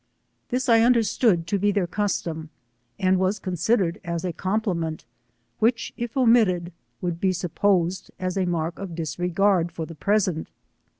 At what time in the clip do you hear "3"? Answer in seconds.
10.01-10.03